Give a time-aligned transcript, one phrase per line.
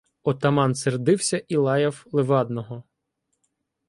[0.23, 2.83] Отаман сердився і лаяв Левадного.